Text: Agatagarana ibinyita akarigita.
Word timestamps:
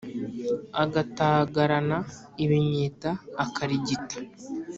Agatagarana 0.83 1.97
ibinyita 2.43 3.09
akarigita. 3.43 4.15